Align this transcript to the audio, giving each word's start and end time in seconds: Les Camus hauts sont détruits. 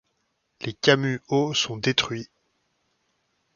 Les 0.61 0.73
Camus 0.73 1.21
hauts 1.27 1.53
sont 1.53 1.77
détruits. 1.77 2.31